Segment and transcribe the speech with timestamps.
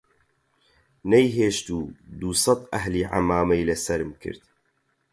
[1.11, 1.79] نەیهێشت و
[2.19, 4.43] دووسەد ئەهلی عەمامەی لە سەرم کرد